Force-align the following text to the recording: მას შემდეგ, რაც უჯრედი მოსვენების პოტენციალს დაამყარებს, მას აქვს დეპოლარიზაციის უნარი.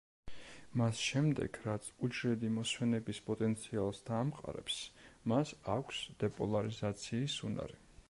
მას 0.79 1.01
შემდეგ, 1.09 1.59
რაც 1.65 1.89
უჯრედი 2.07 2.49
მოსვენების 2.57 3.21
პოტენციალს 3.29 4.03
დაამყარებს, 4.11 4.81
მას 5.33 5.55
აქვს 5.79 6.05
დეპოლარიზაციის 6.25 7.43
უნარი. 7.51 7.85